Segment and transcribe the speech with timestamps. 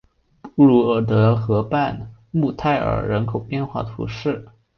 [0.55, 4.43] 布卢尔德河畔穆泰尔人口变化图示